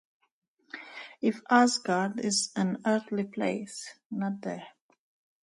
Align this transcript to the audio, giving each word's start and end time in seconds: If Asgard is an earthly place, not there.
If 1.21 1.43
Asgard 1.47 2.19
is 2.21 2.49
an 2.55 2.81
earthly 2.87 3.23
place, 3.25 3.87
not 4.09 4.41
there. 4.41 4.67